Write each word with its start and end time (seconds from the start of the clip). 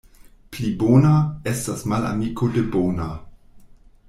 Pli 0.55 0.69
bona— 0.83 1.11
estas 1.53 1.85
malamiko 1.93 2.51
de 2.57 2.65
bona. 2.79 3.13